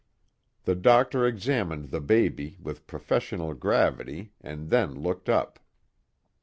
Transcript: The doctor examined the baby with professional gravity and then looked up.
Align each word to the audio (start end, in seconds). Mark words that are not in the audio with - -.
The 0.63 0.73
doctor 0.73 1.27
examined 1.27 1.91
the 1.91 2.01
baby 2.01 2.57
with 2.59 2.87
professional 2.87 3.53
gravity 3.53 4.33
and 4.41 4.71
then 4.71 4.95
looked 4.95 5.29
up. 5.29 5.59